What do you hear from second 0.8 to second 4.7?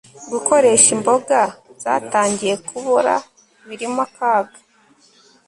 imboga zatangiye kubora birimo akaga